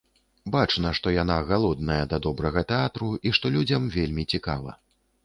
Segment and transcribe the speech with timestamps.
[0.53, 4.71] Бачна, што яна галодная да добрага тэатру і што людзям вельмі цікава.